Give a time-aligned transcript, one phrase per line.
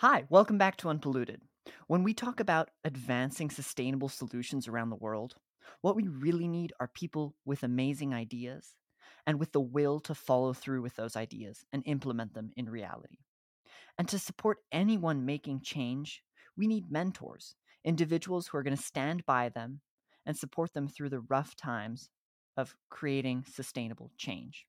[0.00, 1.42] Hi, welcome back to Unpolluted.
[1.88, 5.34] When we talk about advancing sustainable solutions around the world,
[5.80, 8.76] what we really need are people with amazing ideas
[9.26, 13.18] and with the will to follow through with those ideas and implement them in reality.
[13.98, 16.22] And to support anyone making change,
[16.56, 19.80] we need mentors, individuals who are going to stand by them
[20.24, 22.08] and support them through the rough times
[22.56, 24.64] of creating sustainable change.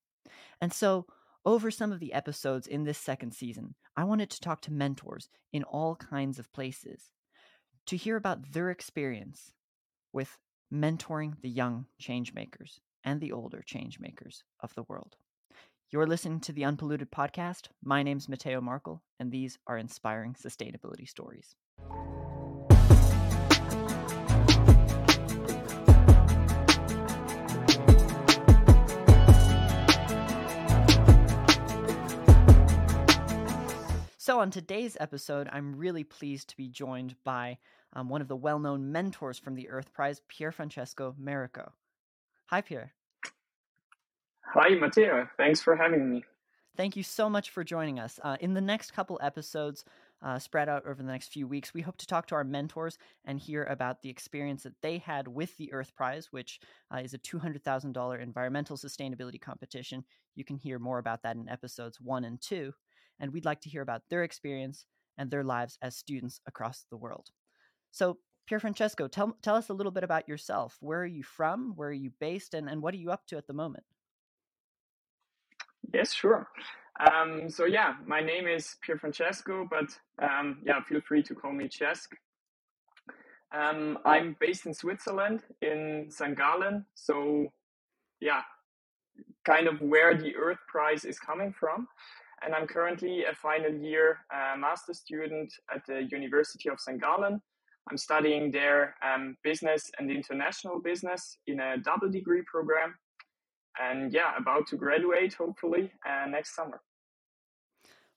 [0.59, 1.05] And so,
[1.45, 5.29] over some of the episodes in this second season, I wanted to talk to mentors
[5.53, 7.09] in all kinds of places
[7.87, 9.53] to hear about their experience
[10.11, 10.37] with
[10.73, 15.15] mentoring the young changemakers and the older changemakers of the world.
[15.89, 17.69] You're listening to the Unpolluted Podcast.
[17.83, 21.55] My name's Matteo Markel, and these are inspiring sustainability stories.
[34.39, 37.57] So, on today's episode, I'm really pleased to be joined by
[37.91, 41.71] um, one of the well known mentors from the Earth Prize, Pierfrancesco Merico.
[42.45, 42.93] Hi, Pier.
[44.53, 45.27] Hi, Matteo.
[45.35, 46.23] Thanks for having me.
[46.77, 48.17] Thank you so much for joining us.
[48.23, 49.83] Uh, in the next couple episodes,
[50.21, 52.97] uh, spread out over the next few weeks, we hope to talk to our mentors
[53.25, 56.61] and hear about the experience that they had with the Earth Prize, which
[56.93, 60.05] uh, is a $200,000 environmental sustainability competition.
[60.35, 62.71] You can hear more about that in episodes one and two
[63.19, 64.85] and we'd like to hear about their experience
[65.17, 67.27] and their lives as students across the world.
[67.91, 68.17] So,
[68.49, 70.77] Pierfrancesco, tell, tell us a little bit about yourself.
[70.79, 71.73] Where are you from?
[71.75, 72.53] Where are you based?
[72.53, 73.83] And, and what are you up to at the moment?
[75.93, 76.47] Yes, sure.
[76.99, 79.89] Um, so, yeah, my name is Pierfrancesco, but
[80.23, 82.07] um, yeah, feel free to call me Cesk.
[83.55, 86.37] Um, I'm based in Switzerland, in St.
[86.37, 86.85] Gallen.
[86.95, 87.47] So,
[88.19, 88.41] yeah,
[89.45, 91.87] kind of where the Earth Prize is coming from
[92.43, 97.01] and I'm currently a final year uh, master student at the University of St.
[97.01, 97.41] Gallen.
[97.89, 102.95] I'm studying there um, business and international business in a double degree program.
[103.81, 106.81] And yeah, about to graduate hopefully uh, next summer.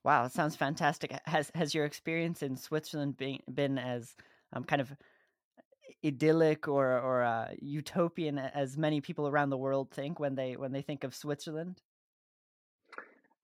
[0.05, 1.17] Wow, sounds fantastic.
[1.27, 4.17] Has has your experience in Switzerland been been as
[4.53, 4.93] um, kind of
[6.05, 10.73] idyllic or or uh, utopian as many people around the world think when they when
[10.73, 11.81] they think of Switzerland?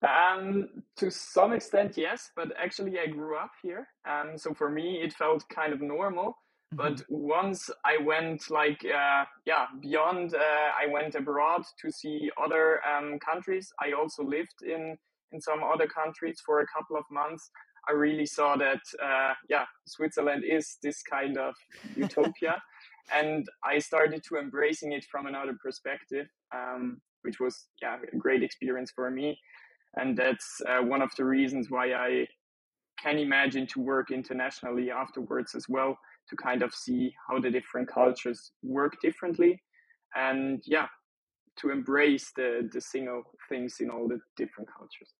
[0.06, 3.88] Um, to some extent, yes, but actually, I grew up here.
[4.08, 6.36] Um, so for me, it felt kind of normal.
[6.72, 6.76] Mm-hmm.
[6.76, 10.38] But once I went like uh, yeah beyond, uh,
[10.80, 13.72] I went abroad to see other um, countries.
[13.80, 14.96] I also lived in
[15.32, 17.50] in some other countries for a couple of months.
[17.88, 21.54] I really saw that uh, yeah, Switzerland is this kind of
[21.96, 22.62] utopia,
[23.12, 28.44] and I started to embracing it from another perspective, um, which was yeah a great
[28.44, 29.38] experience for me
[29.96, 32.26] and that's uh, one of the reasons why I
[33.02, 35.96] can imagine to work internationally afterwards as well
[36.28, 39.60] to kind of see how the different cultures work differently.
[40.14, 40.86] And yeah
[41.58, 45.14] to embrace the the single things in all the different cultures.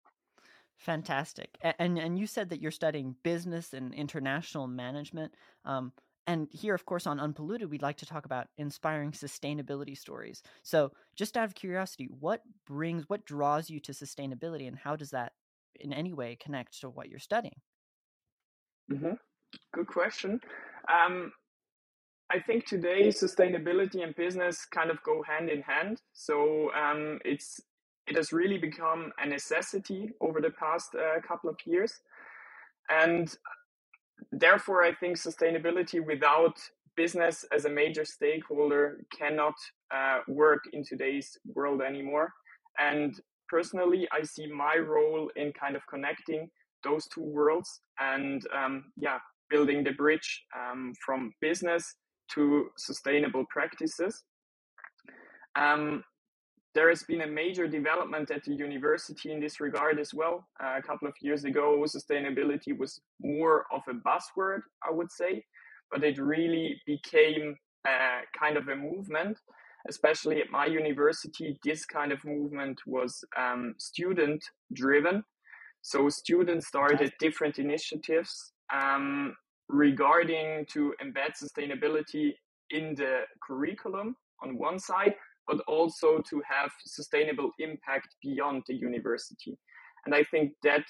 [0.77, 1.57] Fantastic.
[1.77, 5.33] And and you said that you're studying business and international management.
[5.65, 5.91] Um,
[6.29, 10.43] and here, of course, on Unpolluted, we'd like to talk about inspiring sustainability stories.
[10.61, 15.09] So, just out of curiosity, what brings, what draws you to sustainability, and how does
[15.09, 15.31] that
[15.79, 17.55] in any way connect to what you're studying?
[18.91, 19.13] Mm-hmm.
[19.73, 20.39] Good question.
[20.87, 21.31] Um,
[22.31, 25.99] I think today sustainability and business kind of go hand in hand.
[26.13, 27.59] So um, it's
[28.05, 31.91] it has really become a necessity over the past uh, couple of years,
[32.87, 33.35] and
[34.31, 36.57] therefore, I think sustainability without
[36.95, 39.55] business as a major stakeholder cannot
[39.93, 42.31] uh, work in today's world anymore.
[42.77, 46.49] And personally, I see my role in kind of connecting
[46.83, 49.19] those two worlds and, um, yeah,
[49.49, 51.95] building the bridge um, from business
[52.33, 54.23] to sustainable practices.
[55.55, 56.03] Um,
[56.75, 60.47] there has been a major development at the university in this regard as well.
[60.63, 65.43] Uh, a couple of years ago, sustainability was more of a buzzword, I would say,
[65.91, 67.55] but it really became
[67.87, 69.37] a kind of a movement.
[69.87, 74.43] Especially at my university, this kind of movement was um, student
[74.73, 75.23] driven.
[75.81, 79.33] So students started different initiatives um,
[79.69, 82.33] regarding to embed sustainability
[82.71, 85.15] in the curriculum on one side,
[85.49, 89.57] but also to have sustainable impact beyond the university.
[90.05, 90.83] And I think that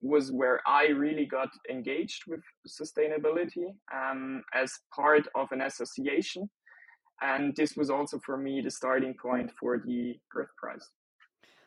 [0.00, 6.48] was where I really got engaged with sustainability um, as part of an association.
[7.20, 10.86] And this was also for me the starting point for the Earth Prize.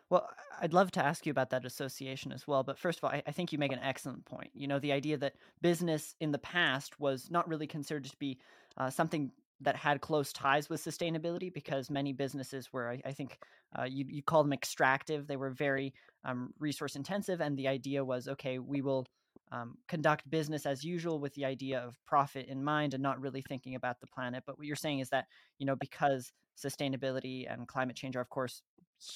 [0.09, 0.27] Well,
[0.59, 2.63] I'd love to ask you about that association as well.
[2.63, 4.49] But first of all, I, I, think you make an excellent point.
[4.55, 8.39] You know, the idea that business in the past was not really considered to be
[8.77, 9.31] uh, something
[9.61, 13.37] that had close ties with sustainability because many businesses were, I, I think,
[13.77, 15.27] uh, you, you call them extractive.
[15.27, 17.41] They were very um, resource intensive.
[17.41, 19.05] And the idea was okay, we will
[19.51, 23.41] um, conduct business as usual with the idea of profit in mind and not really
[23.41, 24.43] thinking about the planet.
[24.45, 25.25] But what you're saying is that,
[25.57, 28.61] you know, because sustainability and climate change are, of course,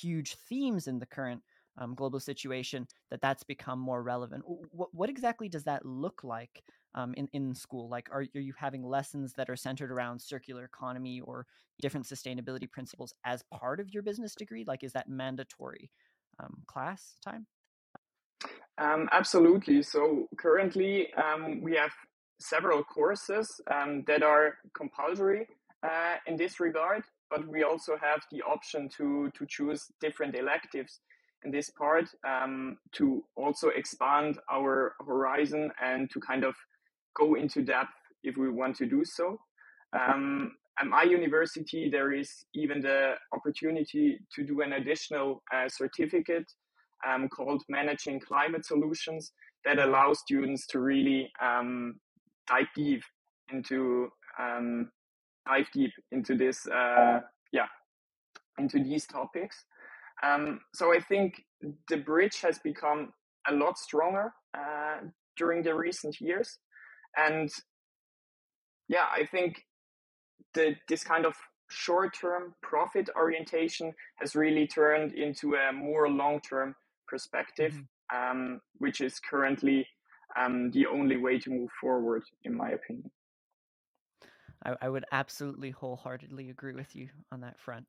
[0.01, 1.41] huge themes in the current
[1.77, 4.43] um, global situation, that that's become more relevant.
[4.45, 6.63] What, what exactly does that look like
[6.95, 7.89] um, in, in school?
[7.89, 11.45] Like, are, are you having lessons that are centered around circular economy or
[11.81, 14.63] different sustainability principles as part of your business degree?
[14.67, 15.89] Like, is that mandatory
[16.39, 17.47] um, class time?
[18.77, 19.83] Um, absolutely.
[19.83, 21.91] So currently um, we have
[22.39, 25.47] several courses um, that are compulsory
[25.83, 30.99] uh, in this regard, but we also have the option to to choose different electives
[31.43, 36.55] in this part um, to also expand our horizon and to kind of
[37.15, 37.93] go into depth
[38.23, 39.37] if we want to do so.
[39.93, 46.51] Um, at my university, there is even the opportunity to do an additional uh, certificate
[47.07, 49.31] um, called Managing Climate Solutions
[49.65, 51.95] that allows students to really um,
[52.47, 53.01] dive deep
[53.51, 54.09] into
[54.39, 54.89] um,
[55.47, 57.19] dive deep into this uh,
[57.51, 57.67] yeah
[58.57, 59.65] into these topics.
[60.23, 61.43] Um, so I think
[61.89, 63.13] the bridge has become
[63.47, 64.97] a lot stronger uh,
[65.37, 66.59] during the recent years,
[67.17, 67.49] and
[68.87, 69.65] yeah, I think
[70.53, 71.35] the this kind of
[71.69, 76.75] short-term profit orientation has really turned into a more long-term
[77.07, 78.31] perspective, mm-hmm.
[78.31, 79.87] um, which is currently
[80.39, 83.09] um, the only way to move forward, in my opinion.
[84.65, 87.85] I, I, would absolutely wholeheartedly agree with you on that front.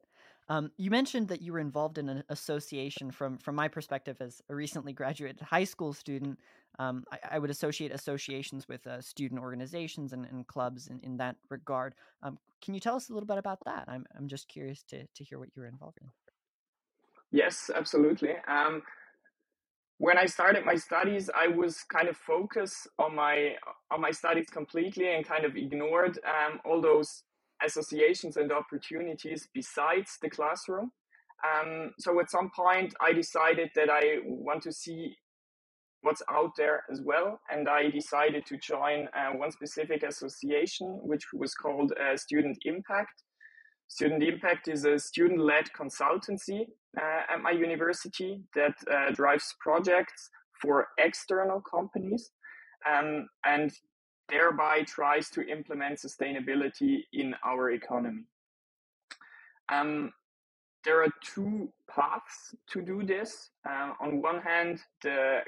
[0.49, 3.11] Um, you mentioned that you were involved in an association.
[3.11, 6.39] From from my perspective, as a recently graduated high school student,
[6.79, 11.17] um, I, I, would associate associations with uh, student organizations and, and, clubs in, in
[11.19, 11.95] that regard.
[12.23, 13.85] Um, can you tell us a little bit about that?
[13.87, 16.09] I'm I'm just curious to to hear what you were involved in.
[17.31, 18.35] Yes, absolutely.
[18.49, 18.83] Um,
[19.99, 23.55] when I started my studies, I was kind of focused on my
[23.91, 27.23] on my studies completely and kind of ignored um, all those
[27.65, 30.91] associations and opportunities besides the classroom.
[31.45, 35.15] Um, so at some point, I decided that I want to see
[36.05, 41.25] what's out there as well, and I decided to join uh, one specific association, which
[41.33, 43.23] was called uh, Student Impact.
[43.89, 46.67] Student Impact is a student led consultancy
[47.01, 50.31] uh, at my university that uh, drives projects
[50.61, 52.31] for external companies
[52.87, 53.73] um, and
[54.29, 58.25] thereby tries to implement sustainability in our economy.
[59.73, 60.13] Um,
[60.85, 63.51] there are two paths to do this.
[63.69, 65.41] Uh, on one hand, the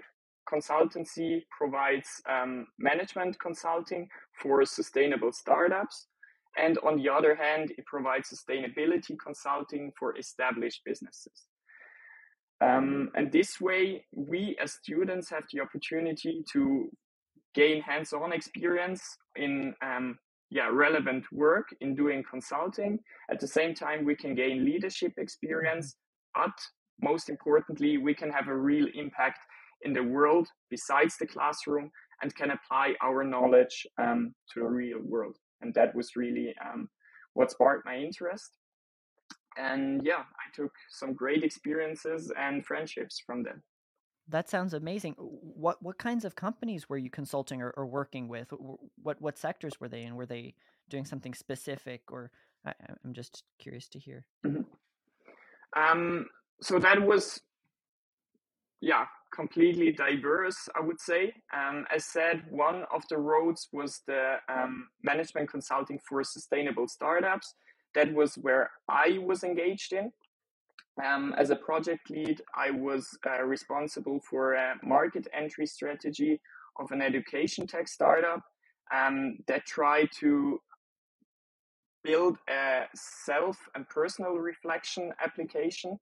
[0.53, 4.09] consultancy provides um, management consulting
[4.41, 6.07] for sustainable startups.
[6.57, 11.47] And on the other hand, it provides sustainability consulting for established businesses.
[12.63, 16.91] Um, and this way, we as students have the opportunity to
[17.55, 19.03] gain hands-on experience
[19.37, 20.19] in um,
[20.51, 22.99] yeah relevant work in doing consulting.
[23.31, 25.97] At the same time, we can gain leadership experience,
[26.35, 26.57] but
[27.03, 29.41] most importantly, we can have a real impact
[29.83, 31.91] in the world besides the classroom
[32.23, 36.89] and can apply our knowledge um, to the real world and that was really um,
[37.35, 38.57] what sparked my interest.
[39.59, 43.63] And yeah, I took some great experiences and friendships from them.
[44.29, 45.15] That sounds amazing.
[45.19, 48.53] What what kinds of companies were you consulting or, or working with?
[49.03, 50.17] What what sectors were they in?
[50.17, 50.55] Were they
[50.89, 52.31] doing something specific, or
[52.65, 52.73] I,
[53.05, 54.25] am just curious to hear.
[54.45, 54.63] Mm-hmm.
[55.81, 56.27] Um,
[56.63, 57.41] so that was,
[58.81, 61.33] yeah, completely diverse, I would say.
[61.55, 67.55] Um, as said, one of the roads was the um, management consulting for sustainable startups.
[67.95, 70.13] That was where I was engaged in.
[71.05, 76.41] Um, as a project lead, I was uh, responsible for a market entry strategy
[76.79, 78.41] of an education tech startup
[78.95, 80.59] um, that tried to
[82.03, 85.99] build a self and personal reflection application.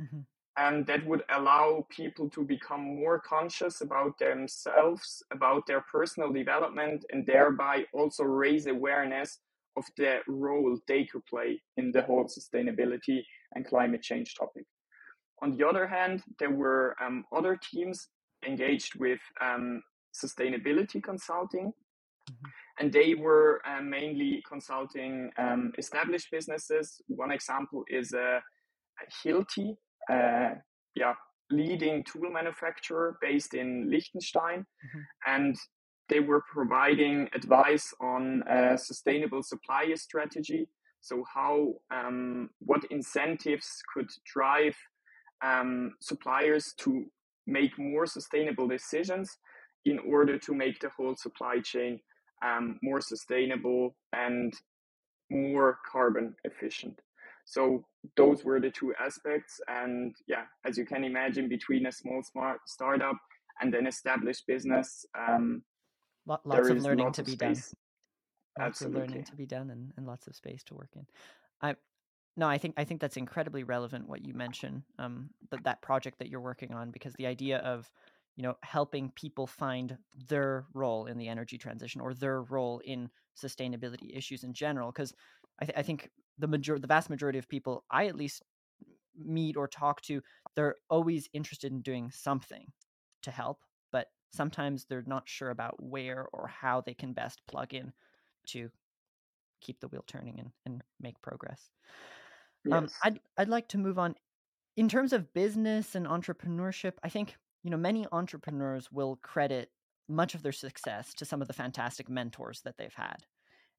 [0.00, 0.20] Mm-hmm
[0.58, 7.04] and that would allow people to become more conscious about themselves, about their personal development,
[7.10, 9.38] and thereby also raise awareness
[9.76, 13.22] of the role they could play in the whole sustainability
[13.54, 14.64] and climate change topic.
[15.42, 18.08] On the other hand, there were um, other teams
[18.46, 19.82] engaged with um,
[20.14, 21.72] sustainability consulting,
[22.30, 22.48] mm-hmm.
[22.78, 27.00] and they were uh, mainly consulting um, established businesses.
[27.08, 28.40] One example is uh,
[29.24, 29.76] Hilti,
[30.08, 31.14] yeah
[31.50, 35.00] leading tool manufacturer based in Liechtenstein, mm-hmm.
[35.26, 35.56] and
[36.08, 40.68] they were providing advice on a sustainable supplier strategy.
[41.00, 44.76] So how um, what incentives could drive
[45.44, 47.04] um, suppliers to
[47.46, 49.36] make more sustainable decisions
[49.84, 51.98] in order to make the whole supply chain
[52.44, 54.54] um, more sustainable and
[55.30, 57.00] more carbon efficient.
[57.44, 57.84] So
[58.16, 59.60] those were the two aspects.
[59.68, 63.16] And yeah, as you can imagine, between a small smart startup
[63.60, 65.62] and an established business, um,
[66.26, 67.50] lots of learning to be done.
[67.50, 67.74] Lots
[68.58, 69.02] Absolutely.
[69.02, 71.06] of learning to be done and, and lots of space to work in.
[71.62, 71.74] I
[72.36, 76.18] no, I think I think that's incredibly relevant what you mentioned, um, that that project
[76.18, 77.90] that you're working on, because the idea of
[78.36, 79.96] you know helping people find
[80.28, 85.14] their role in the energy transition or their role in sustainability issues in general because
[85.60, 88.42] I, th- I, think the major the vast majority of people i at least
[89.16, 90.22] meet or talk to
[90.56, 92.66] they're always interested in doing something
[93.22, 93.60] to help
[93.90, 97.92] but sometimes they're not sure about where or how they can best plug in
[98.46, 98.70] to
[99.60, 101.70] keep the wheel turning and, and make progress
[102.72, 102.82] um, yes.
[102.82, 104.14] um, I'd, I'd like to move on
[104.76, 109.70] in terms of business and entrepreneurship i think you know, many entrepreneurs will credit
[110.08, 113.24] much of their success to some of the fantastic mentors that they've had.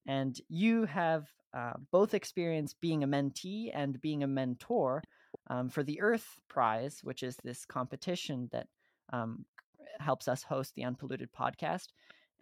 [0.08, 5.04] And you have uh, both experience being a mentee and being a mentor
[5.50, 8.68] um, for the Earth Prize, which is this competition that
[9.12, 9.46] um,
[10.00, 11.88] helps us host the Unpolluted podcast.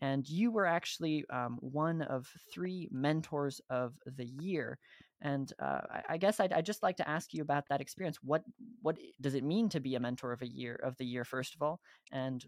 [0.02, 4.80] And you were actually um, one of three mentors of the year.
[5.22, 8.18] And uh, I, I, guess I'd, I'd, just like to ask you about that experience.
[8.24, 8.42] What
[8.82, 11.54] what does it mean to be a mentor of a year of the year, first
[11.54, 11.80] of all,
[12.12, 12.44] and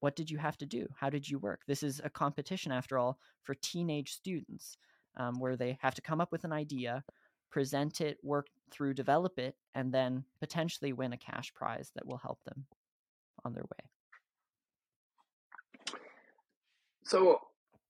[0.00, 0.86] what did you have to do?
[0.98, 1.60] How did you work?
[1.66, 4.76] This is a competition, after all, for teenage students,
[5.16, 7.04] um, where they have to come up with an idea,
[7.50, 12.18] present it, work through, develop it, and then potentially win a cash prize that will
[12.18, 12.66] help them
[13.44, 13.84] on their way.
[17.04, 17.40] So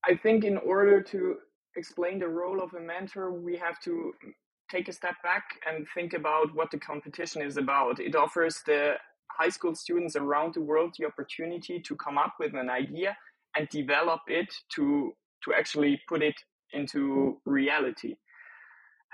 [0.05, 1.37] I think in order to
[1.75, 4.13] explain the role of a mentor, we have to
[4.69, 7.99] take a step back and think about what the competition is about.
[7.99, 8.95] It offers the
[9.31, 13.17] high school students around the world the opportunity to come up with an idea
[13.55, 15.13] and develop it to
[15.43, 16.35] to actually put it
[16.75, 18.15] into reality.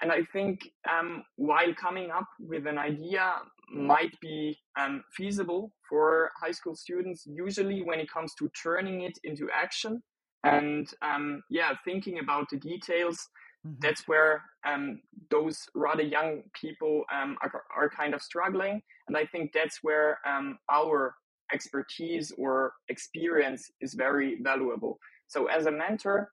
[0.02, 3.36] And I think um, while coming up with an idea
[3.72, 9.18] might be um, feasible for high school students, usually when it comes to turning it
[9.24, 10.02] into action,
[10.44, 13.30] and um, yeah thinking about the details
[13.66, 13.76] mm-hmm.
[13.82, 19.26] that's where um, those rather young people um, are, are kind of struggling and i
[19.26, 21.16] think that's where um, our
[21.54, 26.32] expertise or experience is very valuable so as a mentor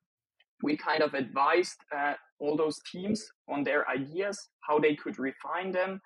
[0.62, 5.72] we kind of advised uh, all those teams on their ideas how they could refine
[5.72, 6.00] them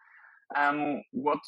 [0.57, 1.41] um, what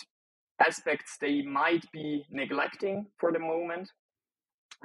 [0.64, 3.88] aspects they might be neglecting for the moment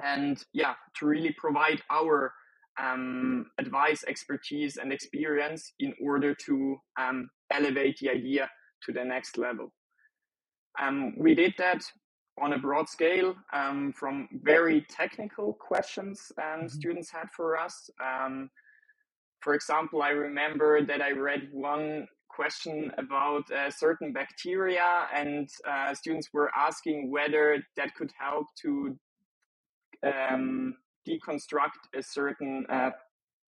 [0.02, 2.32] and yeah, to really provide our
[2.80, 8.48] um, advice, expertise, and experience in order to um, elevate the idea
[8.84, 9.72] to the next level.
[10.80, 11.82] Um, we did that
[12.40, 16.68] on a broad scale um, from very technical questions um, mm-hmm.
[16.68, 17.90] students had for us.
[18.02, 18.50] Um,
[19.40, 25.94] for example, I remember that I read one question about a certain bacteria, and uh,
[25.94, 28.96] students were asking whether that could help to
[30.02, 30.74] um,
[31.08, 32.90] deconstruct a certain uh,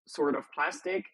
[0.06, 1.04] sort of plastic.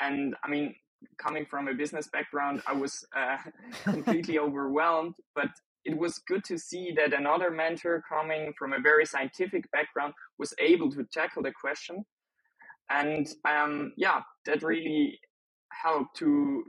[0.00, 0.74] And I mean,
[1.18, 3.36] coming from a business background, I was uh,
[3.84, 5.14] completely overwhelmed.
[5.34, 5.50] But
[5.84, 10.52] it was good to see that another mentor coming from a very scientific background was
[10.58, 12.04] able to tackle the question.
[12.90, 15.18] And um, yeah, that really
[15.70, 16.64] helped to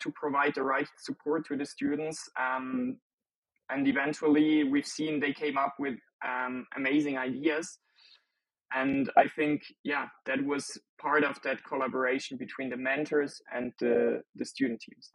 [0.00, 2.28] to provide the right support to the students.
[2.38, 2.98] Um,
[3.70, 5.94] and eventually, we've seen they came up with
[6.26, 7.78] um, amazing ideas.
[8.74, 14.22] And I think, yeah, that was part of that collaboration between the mentors and the,
[14.34, 15.12] the student teams.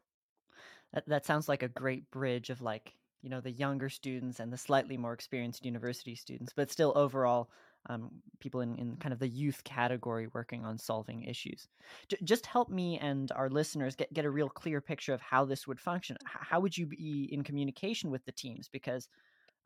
[0.94, 4.52] That, that sounds like a great bridge of like, you know, the younger students and
[4.52, 7.50] the slightly more experienced university students, but still overall
[7.90, 11.68] um, people in, in kind of the youth category working on solving issues.
[12.10, 15.46] J- just help me and our listeners get, get a real clear picture of how
[15.46, 16.18] this would function.
[16.26, 18.70] H- how would you be in communication with the teams?
[18.70, 19.08] Because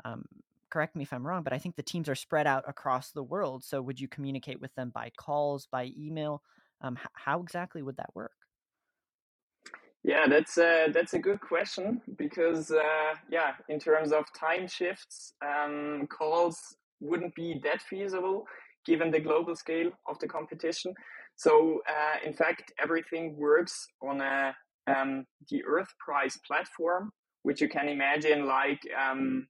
[0.06, 0.26] um,
[0.70, 3.24] correct me if I'm wrong, but I think the teams are spread out across the
[3.24, 3.64] world.
[3.64, 6.44] So would you communicate with them by calls, by email?
[6.82, 8.43] Um, h- how exactly would that work?
[10.04, 15.34] Yeah, that's a, that's a good question because uh, yeah, in terms of time shifts,
[15.42, 16.60] um, calls
[17.00, 18.46] wouldn't be that feasible
[18.86, 20.94] given the global scale of the competition.
[21.36, 24.56] So uh, in fact, everything works on a
[24.88, 27.12] um, the Earth Prize platform,
[27.44, 29.48] which you can imagine like um,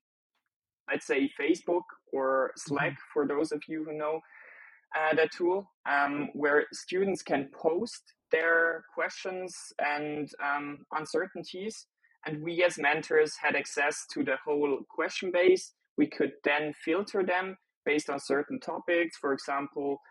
[0.89, 3.11] let's say Facebook or Slack mm-hmm.
[3.13, 4.19] for those of you who know
[4.95, 8.01] uh, that tool, um, where students can post
[8.33, 11.87] their questions and um, uncertainties.
[12.25, 15.73] And we as mentors had access to the whole question base.
[15.97, 19.17] We could then filter them based on certain topics.
[19.17, 20.01] For example,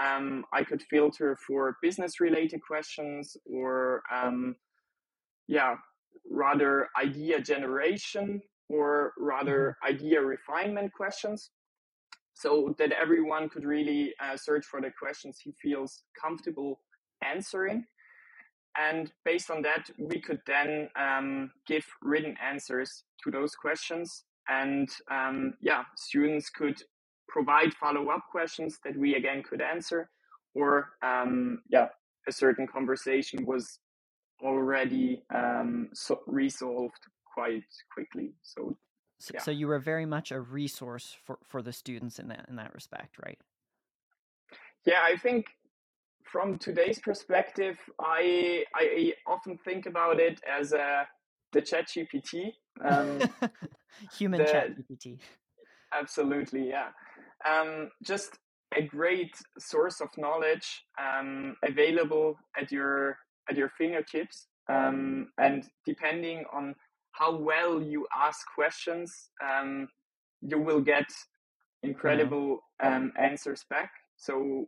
[0.00, 4.54] um, I could filter for business related questions or, um,
[5.48, 5.74] yeah,
[6.30, 9.94] rather idea generation or rather mm-hmm.
[9.94, 11.50] idea refinement questions
[12.34, 16.78] so that everyone could really uh, search for the questions he feels comfortable
[17.22, 17.84] answering.
[18.76, 24.24] And based on that, we could then um, give written answers to those questions.
[24.48, 26.82] And um, yeah, students could
[27.28, 30.10] provide follow up questions that we again could answer,
[30.54, 31.88] or um, yeah,
[32.28, 33.78] a certain conversation was
[34.42, 37.00] already um, so resolved
[37.34, 38.32] quite quickly.
[38.42, 38.76] So
[39.22, 39.40] so, yeah.
[39.40, 42.74] so you were very much a resource for, for the students in that in that
[42.74, 43.38] respect, right?
[44.84, 45.46] Yeah, I think
[46.32, 51.06] from today's perspective, I I often think about it as a
[51.52, 53.20] the ChatGPT, um,
[54.18, 55.18] human the, ChatGPT.
[55.92, 56.88] Absolutely, yeah.
[57.46, 58.38] Um, just
[58.74, 63.18] a great source of knowledge um, available at your
[63.50, 66.74] at your fingertips, um, and depending on
[67.12, 69.86] how well you ask questions, um,
[70.40, 71.04] you will get
[71.82, 73.90] incredible um, answers back.
[74.16, 74.64] So,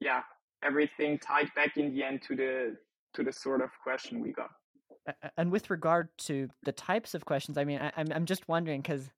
[0.00, 0.22] yeah,
[0.64, 2.76] everything tied back in the end to the
[3.14, 4.50] to the sort of question we got.
[5.36, 8.80] And with regard to the types of questions, I mean, I, I'm I'm just wondering
[8.80, 9.10] because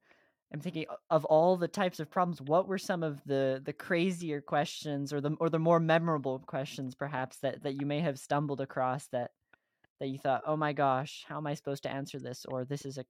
[0.53, 2.41] I'm thinking of all the types of problems.
[2.41, 6.95] What were some of the the crazier questions, or the or the more memorable questions,
[6.95, 9.31] perhaps that that you may have stumbled across that
[10.01, 12.85] that you thought, "Oh my gosh, how am I supposed to answer this?" or "This
[12.85, 13.05] is a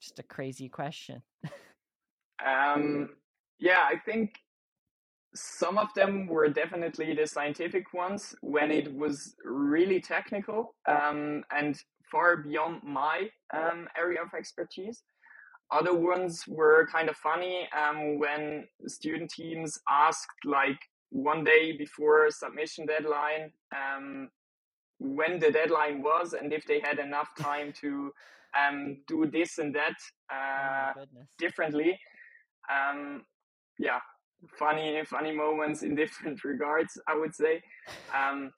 [0.00, 1.22] just a crazy question"?
[2.44, 3.10] um,
[3.58, 4.34] yeah, I think
[5.34, 11.80] some of them were definitely the scientific ones when it was really technical um, and
[12.10, 15.02] far beyond my um, area of expertise.
[15.70, 20.78] Other ones were kind of funny um, when student teams asked, like
[21.10, 24.28] one day before submission deadline, um,
[24.98, 28.12] when the deadline was and if they had enough time to
[28.58, 29.94] um, do this and that
[30.30, 31.04] oh uh, oh
[31.38, 31.98] differently.
[32.68, 33.22] Um,
[33.78, 34.00] yeah,
[34.58, 37.62] funny, funny moments in different regards, I would say.
[38.14, 38.52] Um,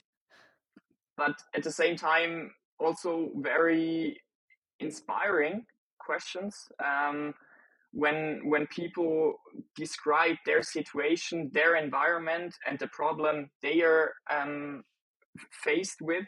[1.17, 4.21] but at the same time, also very
[4.81, 5.65] inspiring
[6.01, 6.57] questions.
[6.85, 7.35] Um,
[7.93, 9.35] when when people
[9.77, 14.83] describe their situation, their environment, and the problem they are um,
[15.63, 16.25] faced with.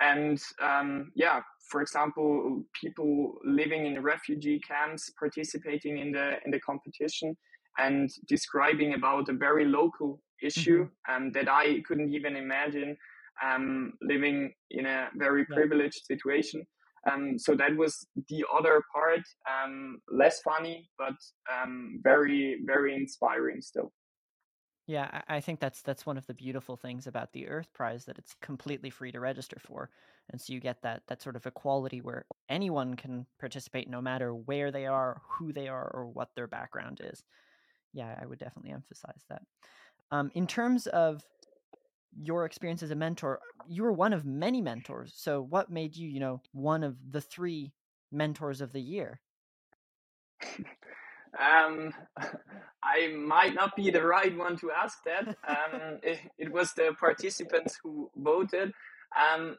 [0.00, 6.60] And um, yeah, for example, people living in refugee camps participating in the in the
[6.60, 7.36] competition
[7.78, 11.14] and describing about a very local issue mm-hmm.
[11.14, 12.96] um, that I couldn't even imagine
[13.44, 16.16] um, living in a very privileged yeah.
[16.16, 16.66] situation.
[17.10, 21.14] Um, so that was the other part, um, less funny, but
[21.52, 23.92] um, very, very inspiring still.
[24.86, 28.18] Yeah, I think that's that's one of the beautiful things about the Earth Prize that
[28.18, 29.90] it's completely free to register for,
[30.30, 34.34] and so you get that that sort of equality where anyone can participate, no matter
[34.34, 37.22] where they are, who they are, or what their background is.
[37.92, 39.42] Yeah, I would definitely emphasize that.
[40.10, 41.22] Um, in terms of
[42.16, 45.12] your experience as a mentor, you were one of many mentors.
[45.16, 47.72] So, what made you, you know, one of the three
[48.10, 49.20] mentors of the year?
[51.38, 51.92] Um,
[52.82, 55.36] I might not be the right one to ask that.
[55.48, 58.72] Um, it, it, was the participants who voted.
[59.16, 59.56] Um,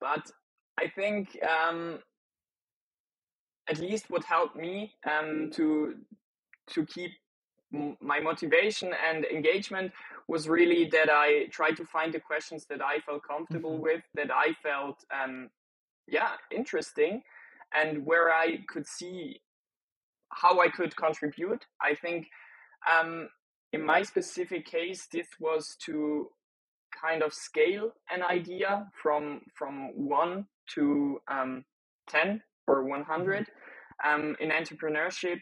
[0.00, 0.30] but
[0.78, 1.98] I think um,
[3.68, 5.94] at least what helped me um, to
[6.74, 7.12] to keep
[8.00, 9.92] my motivation and engagement
[10.26, 13.82] was really that I tried to find the questions that I felt comfortable mm-hmm.
[13.82, 15.50] with, that I felt, um,
[16.08, 17.22] yeah, interesting,
[17.72, 19.40] and where I could see
[20.30, 21.64] how I could contribute.
[21.80, 22.28] I think
[22.90, 23.28] um,
[23.72, 26.28] in my specific case, this was to
[27.00, 31.64] kind of scale an idea from from one to um,
[32.08, 33.42] ten or one hundred.
[33.42, 33.56] Mm-hmm.
[34.02, 35.40] Um, in entrepreneurship,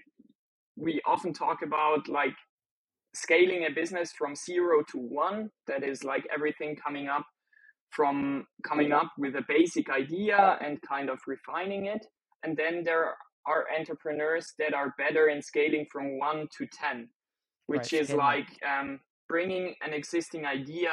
[0.79, 2.35] we often talk about like
[3.14, 5.51] scaling a business from zero to one.
[5.67, 7.27] That is like everything coming up
[7.91, 12.07] from coming up with a basic idea and kind of refining it.
[12.45, 13.14] And then there
[13.47, 17.09] are entrepreneurs that are better in scaling from one to 10,
[17.67, 20.91] which right, is like um, bringing an existing idea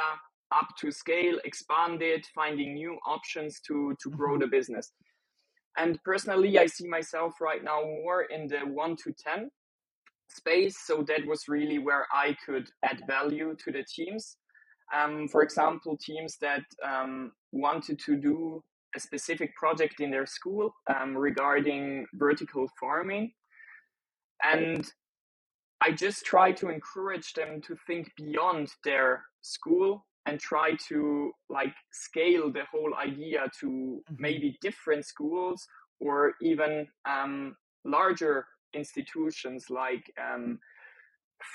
[0.54, 4.42] up to scale, expand it, finding new options to, to grow mm-hmm.
[4.42, 4.92] the business.
[5.76, 9.50] And personally, I see myself right now more in the one to 10
[10.28, 10.78] space.
[10.84, 14.36] So that was really where I could add value to the teams.
[14.94, 18.62] Um, for example, teams that um, wanted to do
[18.94, 23.32] a specific project in their school um, regarding vertical farming.
[24.44, 24.88] And
[25.82, 31.74] I just try to encourage them to think beyond their school and try to like
[31.92, 34.14] scale the whole idea to mm-hmm.
[34.18, 35.66] maybe different schools
[36.00, 40.58] or even um, larger institutions like um,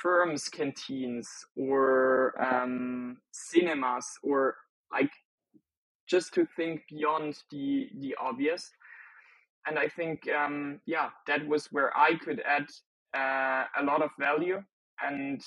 [0.02, 4.56] firms canteens or um, cinemas or
[4.92, 5.12] like
[6.08, 8.72] just to think beyond the the obvious.
[9.68, 12.68] And i think um, yeah that was where i could add
[13.14, 14.64] uh, a lot of value.
[15.04, 15.42] And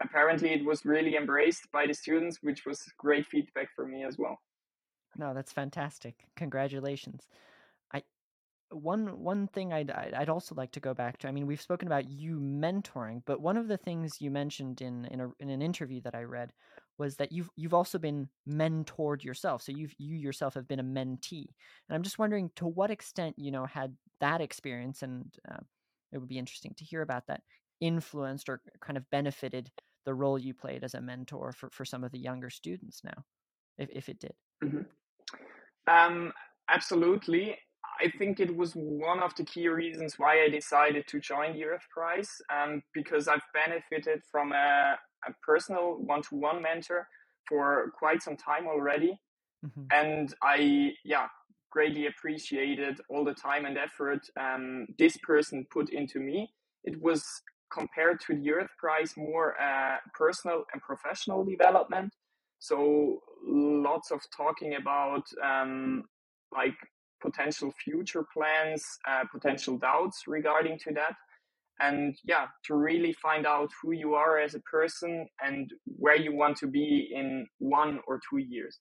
[0.00, 4.18] apparently it was really embraced by the students which was great feedback for me as
[4.18, 4.38] well.
[5.16, 6.14] No that's fantastic.
[6.36, 7.28] Congratulations
[8.70, 11.28] one one thing I'd I'd also like to go back to.
[11.28, 15.06] I mean, we've spoken about you mentoring, but one of the things you mentioned in
[15.06, 16.52] in, a, in an interview that I read
[16.98, 19.62] was that you've you've also been mentored yourself.
[19.62, 21.48] So you've you yourself have been a mentee,
[21.88, 25.60] and I'm just wondering to what extent you know had that experience, and uh,
[26.12, 27.42] it would be interesting to hear about that
[27.80, 29.70] influenced or kind of benefited
[30.04, 33.24] the role you played as a mentor for for some of the younger students now,
[33.78, 34.34] if if it did.
[34.62, 34.82] Mm-hmm.
[35.88, 36.32] Um,
[36.68, 37.56] absolutely
[38.00, 41.64] I think it was one of the key reasons why I decided to join the
[41.64, 47.06] Earth Prize um, because I've benefited from a, a personal one to one mentor
[47.48, 49.20] for quite some time already.
[49.64, 49.82] Mm-hmm.
[49.92, 51.26] And I, yeah,
[51.70, 56.50] greatly appreciated all the time and effort um, this person put into me.
[56.84, 57.24] It was
[57.70, 62.12] compared to the Earth Prize more uh, personal and professional development.
[62.58, 66.04] So lots of talking about um,
[66.52, 66.76] like
[67.20, 71.14] potential future plans, uh, potential doubts regarding to that.
[71.80, 76.34] And yeah, to really find out who you are as a person and where you
[76.34, 78.78] want to be in one or two years.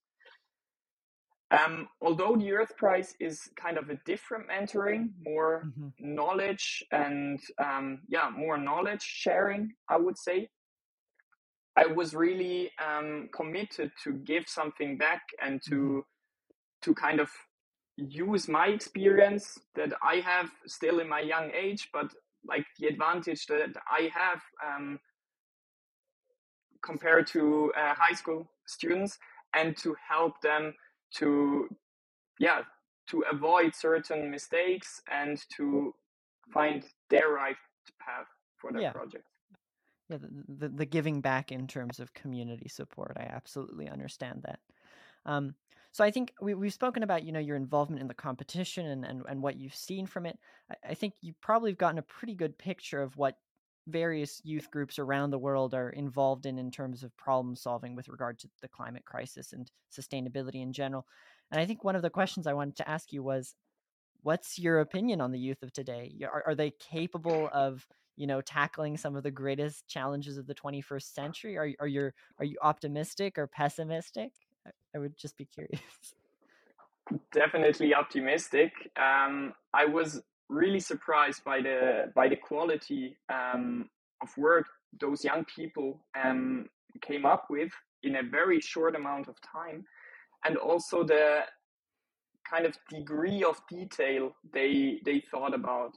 [1.51, 6.15] Um, although the Earth Prize is kind of a different mentoring, more mm-hmm.
[6.15, 10.49] knowledge and um, yeah, more knowledge sharing, I would say.
[11.75, 15.99] I was really um, committed to give something back and to mm-hmm.
[16.83, 17.29] to kind of
[18.07, 22.13] use my experience that I have still in my young age, but
[22.47, 24.99] like the advantage that I have um,
[26.81, 29.17] compared to uh, high school students,
[29.53, 30.73] and to help them
[31.15, 31.67] to,
[32.39, 32.61] yeah,
[33.09, 35.93] to avoid certain mistakes and to
[36.53, 37.55] find their right
[37.99, 38.91] path for their yeah.
[38.91, 39.25] project.
[40.09, 44.59] Yeah, the, the, the giving back in terms of community support, I absolutely understand that.
[45.25, 45.55] Um,
[45.91, 49.05] so I think we, we've spoken about you know your involvement in the competition and,
[49.05, 50.37] and, and what you've seen from it.
[50.71, 53.35] I, I think you probably have gotten a pretty good picture of what
[53.87, 58.07] various youth groups around the world are involved in in terms of problem solving with
[58.07, 61.05] regard to the climate crisis and sustainability in general.
[61.51, 63.55] And I think one of the questions I wanted to ask you was,
[64.21, 66.13] what's your opinion on the youth of today?
[66.31, 70.55] Are, are they capable of you know tackling some of the greatest challenges of the
[70.55, 71.57] 21st century?
[71.57, 74.33] Are, are you are you optimistic or pessimistic?
[74.95, 75.81] I would just be curious.
[77.33, 78.71] Definitely optimistic.
[78.97, 83.89] Um, I was really surprised by the by the quality um,
[84.21, 84.65] of work
[84.99, 86.67] those young people um,
[87.01, 87.71] came up with
[88.03, 89.85] in a very short amount of time,
[90.45, 91.41] and also the
[92.49, 95.95] kind of degree of detail they they thought about.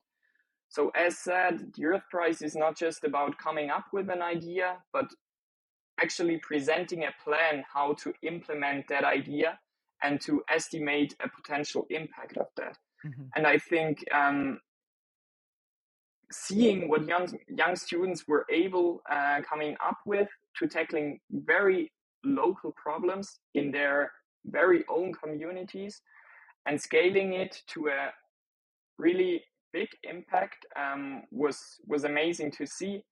[0.69, 4.79] So as said, the Earth Prize is not just about coming up with an idea,
[4.93, 5.07] but
[6.01, 9.59] actually presenting a plan how to implement that idea
[10.03, 12.77] and to estimate a potential impact of that.
[13.07, 13.23] Mm-hmm.
[13.37, 14.59] And I think um,
[16.31, 20.29] seeing what young young students were able uh, coming up with
[20.59, 21.93] to tackling very
[22.25, 24.13] local problems in their
[24.47, 26.01] very own communities
[26.67, 28.11] and scaling it to a
[28.99, 33.03] really big impact um, was was amazing to see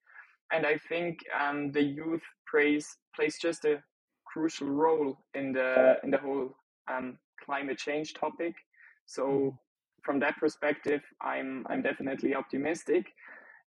[0.52, 3.82] and I think um, the youth praise plays just a
[4.26, 6.50] crucial role in the in the whole
[6.92, 8.54] um, climate change topic.
[9.06, 9.48] So mm-hmm.
[10.04, 13.06] from that perspective, I'm I'm definitely optimistic.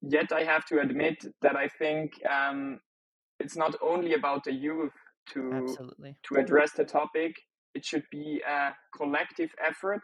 [0.02, 2.80] Yet I have to admit that I think um,
[3.38, 4.92] it's not only about the youth
[5.32, 6.16] to Absolutely.
[6.24, 7.36] to address the topic.
[7.74, 10.02] It should be a collective effort.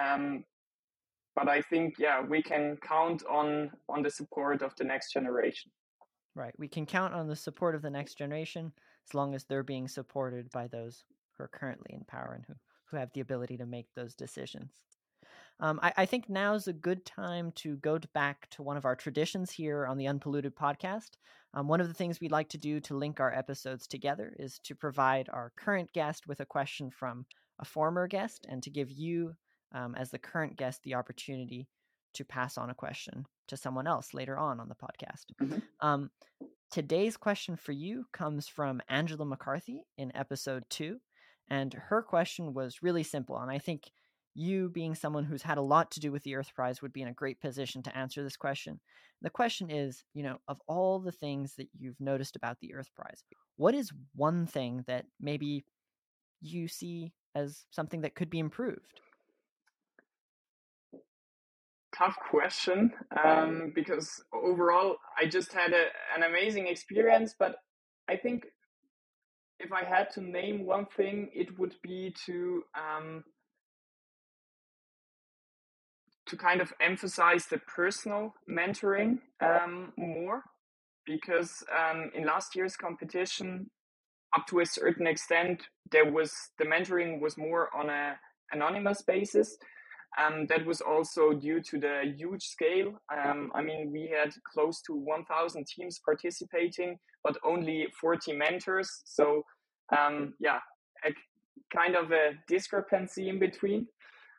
[0.00, 0.44] Um,
[1.34, 5.70] but I think yeah, we can count on on the support of the next generation.
[6.34, 6.54] Right.
[6.58, 8.72] We can count on the support of the next generation
[9.06, 12.54] as long as they're being supported by those who are currently in power and who,
[12.86, 14.72] who have the ability to make those decisions.
[15.60, 18.84] Um, I, I, think now's a good time to go to back to one of
[18.84, 21.10] our traditions here on the Unpolluted podcast.
[21.54, 24.58] Um, one of the things we like to do to link our episodes together is
[24.64, 27.24] to provide our current guest with a question from
[27.60, 29.34] a former guest and to give you,
[29.72, 31.68] um, as the current guest, the opportunity
[32.14, 35.26] to pass on a question to someone else later on on the podcast.
[35.42, 35.58] Mm-hmm.
[35.86, 36.10] Um,
[36.70, 40.98] today's question for you comes from Angela McCarthy in episode two.
[41.48, 43.36] And her question was really simple.
[43.38, 43.90] And I think
[44.34, 47.02] you, being someone who's had a lot to do with the Earth Prize, would be
[47.02, 48.80] in a great position to answer this question.
[49.22, 52.90] The question is you know, of all the things that you've noticed about the Earth
[52.96, 53.22] Prize,
[53.56, 55.64] what is one thing that maybe
[56.40, 59.00] you see as something that could be improved?
[61.96, 62.92] Tough question
[63.24, 67.34] um, because overall I just had a, an amazing experience.
[67.38, 67.56] But
[68.08, 68.44] I think
[69.60, 73.24] if I had to name one thing, it would be to um,
[76.26, 80.42] to kind of emphasize the personal mentoring um, more
[81.06, 83.70] because um, in last year's competition
[84.34, 88.16] up to a certain extent there was the mentoring was more on a
[88.52, 89.56] anonymous basis
[90.18, 92.92] um, that was also due to the huge scale.
[93.12, 99.02] Um, I mean, we had close to 1,000 teams participating, but only 40 mentors.
[99.04, 99.44] So,
[99.96, 100.60] um, yeah,
[101.04, 101.10] a
[101.74, 103.86] kind of a discrepancy in between.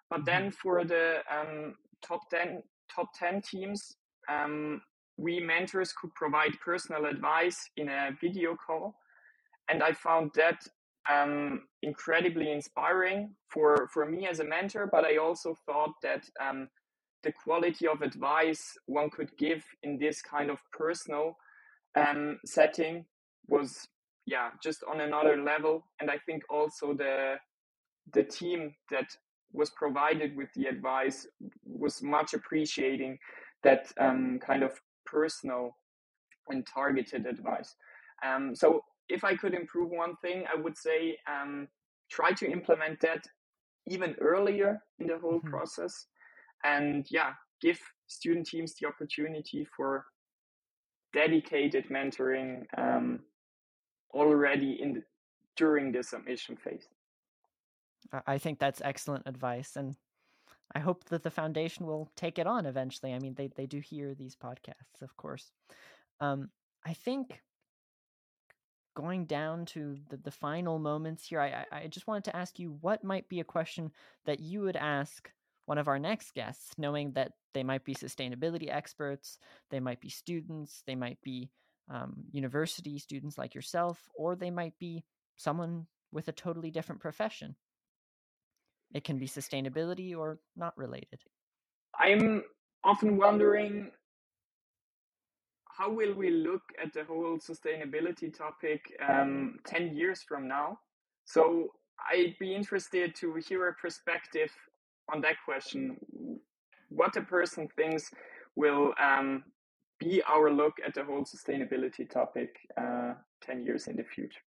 [0.09, 0.57] But then mm-hmm.
[0.61, 2.61] for the um, top 10
[2.93, 3.95] top 10 teams,
[4.29, 4.81] um,
[5.17, 8.95] we mentors could provide personal advice in a video call.
[9.69, 10.65] And I found that
[11.11, 16.67] um, incredibly inspiring for, for me as a mentor, but I also thought that um,
[17.23, 21.35] the quality of advice one could give in this kind of personal
[21.95, 23.05] um, setting
[23.47, 23.87] was,
[24.25, 25.85] yeah, just on another level.
[25.99, 27.35] And I think also the
[28.13, 29.07] the team that
[29.51, 31.27] was provided with the advice
[31.65, 33.17] was much appreciating
[33.63, 34.71] that um, kind of
[35.05, 35.71] personal
[36.49, 37.75] and targeted advice.
[38.23, 41.67] Um, so if I could improve one thing, I would say um,
[42.09, 43.25] try to implement that
[43.87, 45.49] even earlier in the whole mm-hmm.
[45.49, 46.07] process,
[46.63, 50.05] and yeah, give student teams the opportunity for
[51.13, 53.19] dedicated mentoring um,
[54.13, 55.03] already in the,
[55.55, 56.87] during the submission phase.
[58.27, 59.95] I think that's excellent advice, and
[60.75, 63.13] I hope that the foundation will take it on eventually.
[63.13, 65.51] I mean, they they do hear these podcasts, of course.
[66.19, 66.49] Um,
[66.85, 67.41] I think
[68.95, 72.77] going down to the, the final moments here, I, I just wanted to ask you
[72.81, 73.91] what might be a question
[74.25, 75.29] that you would ask
[75.65, 79.39] one of our next guests, knowing that they might be sustainability experts,
[79.71, 81.49] they might be students, they might be
[81.89, 85.03] um, university students like yourself, or they might be
[85.37, 87.55] someone with a totally different profession.
[88.93, 91.19] It can be sustainability or not related.
[91.99, 92.43] I'm
[92.83, 93.91] often wondering
[95.77, 100.79] how will we look at the whole sustainability topic um, 10 years from now?
[101.25, 101.73] So
[102.11, 104.51] I'd be interested to hear a perspective
[105.13, 105.97] on that question.
[106.89, 108.09] What a person thinks
[108.55, 109.43] will um,
[109.99, 114.41] be our look at the whole sustainability topic uh, 10 years in the future.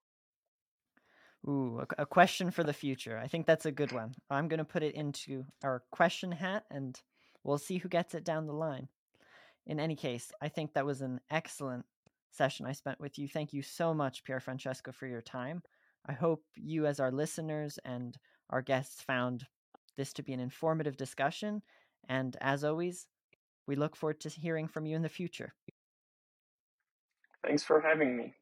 [1.48, 3.18] Ooh, a, a question for the future.
[3.18, 4.14] I think that's a good one.
[4.30, 7.00] I'm going to put it into our question hat and
[7.44, 8.90] we'll see who gets it down the line
[9.68, 11.86] in any case, I think that was an excellent
[12.32, 13.28] session I spent with you.
[13.28, 15.64] Thank you so much, Pierfrancesco, for your time.
[16.08, 18.18] I hope you, as our listeners and
[18.50, 19.46] our guests, found
[19.98, 21.62] this to be an informative discussion.
[22.10, 23.08] And as always,
[23.66, 25.54] we look forward to hearing from you in the future.
[27.46, 28.34] Thanks for having me.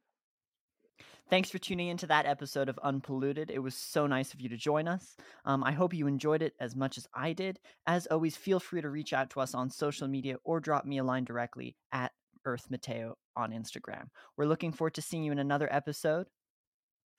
[1.30, 3.50] Thanks for tuning into that episode of Unpolluted.
[3.50, 5.16] It was so nice of you to join us.
[5.46, 7.60] Um, I hope you enjoyed it as much as I did.
[7.88, 10.98] As always, feel free to reach out to us on social media or drop me
[11.00, 12.12] a line directly at
[12.46, 14.08] Earth Mateo on Instagram.
[14.38, 16.28] We're looking forward to seeing you in another episode.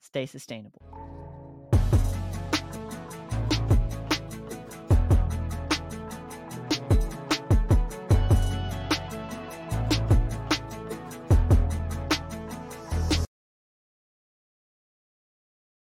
[0.01, 1.24] Stay sustainable.